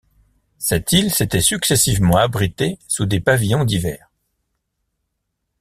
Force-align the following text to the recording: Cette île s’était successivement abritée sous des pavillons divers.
Cette 0.57 0.93
île 0.93 1.11
s’était 1.13 1.41
successivement 1.41 2.17
abritée 2.17 2.79
sous 2.87 3.05
des 3.05 3.19
pavillons 3.19 3.65
divers. 3.65 4.09